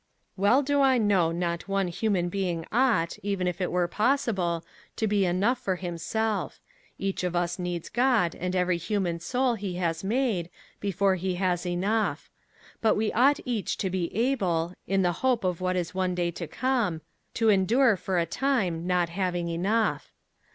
[0.35, 5.27] Well do I know not one human being ought, even were it possible, to be
[5.27, 6.59] enough for himself;
[6.97, 11.67] each of us needs God and every human soul he has made, before he has
[11.67, 12.31] enough;
[12.81, 16.31] but we ought each to be able, in the hope of what is one day
[16.31, 17.01] to come,
[17.35, 20.11] to endure for a time, not having enough.